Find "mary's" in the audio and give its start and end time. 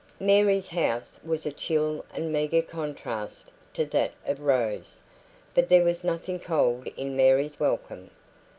0.19-0.69, 7.15-7.59